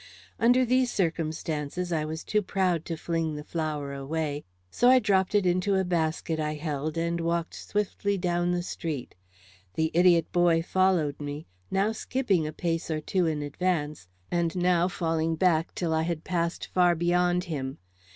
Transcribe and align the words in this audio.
Under 0.39 0.65
these 0.65 0.89
circumstances 0.89 1.93
I 1.93 2.05
was 2.05 2.23
too 2.23 2.41
proud 2.41 2.85
to 2.85 2.97
fling 2.97 3.35
the 3.35 3.43
flower 3.43 3.93
away; 3.93 4.45
so 4.71 4.89
I 4.89 4.97
dropped 4.97 5.35
it 5.35 5.45
into 5.45 5.75
a 5.75 5.83
basket 5.83 6.39
I 6.39 6.55
held, 6.55 6.97
and 6.97 7.21
walked 7.21 7.53
swiftly 7.53 8.17
down 8.17 8.49
the 8.51 8.63
street. 8.63 9.13
The 9.75 9.91
idiot 9.93 10.31
boy 10.31 10.63
followed 10.63 11.19
me; 11.21 11.45
now 11.69 11.91
skipping 11.91 12.47
a 12.47 12.51
pace 12.51 12.89
or 12.89 12.99
two 12.99 13.27
in 13.27 13.43
advance, 13.43 14.07
and 14.31 14.55
now 14.55 14.87
falling 14.87 15.35
back 15.35 15.75
till 15.75 15.93
I 15.93 16.01
had 16.01 16.23
passed 16.23 16.65
far 16.73 16.95
beyond 16.95 17.43
him. 17.43 17.77